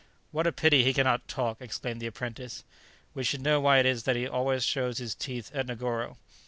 [0.31, 2.63] "What a pity he cannot talk!" exclaimed the apprentice;
[3.13, 6.17] "we should know why it is that he always shows his teeth at Negoro."